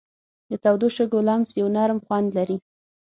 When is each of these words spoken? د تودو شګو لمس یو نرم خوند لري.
د 0.49 0.51
تودو 0.63 0.87
شګو 0.95 1.19
لمس 1.27 1.49
یو 1.59 1.67
نرم 1.75 1.99
خوند 2.05 2.27
لري. 2.37 2.57